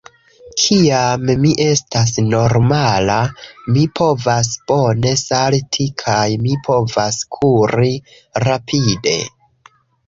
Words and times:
Kiam 0.59 1.27
mi 1.41 1.51
estas 1.65 2.13
normala, 2.29 3.19
mi 3.75 3.85
povas 4.01 4.51
bone 4.73 5.15
salti, 5.27 5.89
kaj 6.05 6.25
mi 6.49 6.59
povas 6.71 7.23
kuri 7.39 7.97
rapide. 8.49 9.17